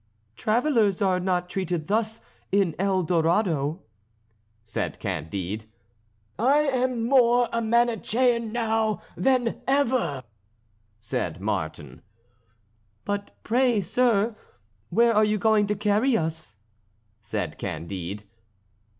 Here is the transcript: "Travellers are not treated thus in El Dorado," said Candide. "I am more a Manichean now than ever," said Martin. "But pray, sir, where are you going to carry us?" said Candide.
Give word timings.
"Travellers 0.35 0.99
are 0.99 1.19
not 1.19 1.47
treated 1.47 1.85
thus 1.85 2.21
in 2.51 2.73
El 2.79 3.03
Dorado," 3.03 3.83
said 4.63 4.99
Candide. 4.99 5.65
"I 6.39 6.61
am 6.61 7.03
more 7.07 7.47
a 7.53 7.61
Manichean 7.61 8.51
now 8.51 9.03
than 9.15 9.61
ever," 9.67 10.23
said 10.99 11.39
Martin. 11.39 12.01
"But 13.05 13.29
pray, 13.43 13.79
sir, 13.79 14.35
where 14.89 15.13
are 15.13 15.23
you 15.23 15.37
going 15.37 15.67
to 15.67 15.75
carry 15.75 16.17
us?" 16.17 16.55
said 17.21 17.59
Candide. 17.59 18.23